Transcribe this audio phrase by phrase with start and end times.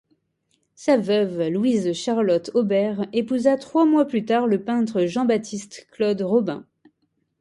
[0.73, 6.65] Sa veuve, Louise-Charlotte Aubert, épousa trois mois plus tard le peintre Jean-Baptiste Claude Robin.